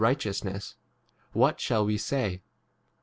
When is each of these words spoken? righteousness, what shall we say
righteousness, 0.01 0.75
what 1.31 1.59
shall 1.59 1.85
we 1.85 1.95
say 1.95 2.41